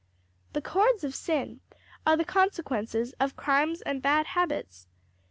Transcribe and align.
"The 0.53 0.63
cords 0.63 1.03
of 1.03 1.13
sin 1.13 1.59
are 2.07 2.17
the 2.17 2.25
consequences 2.25 3.13
of 3.19 3.35
crimes 3.35 3.83
and 3.83 4.01
bad 4.01 4.25
habits. 4.25 4.87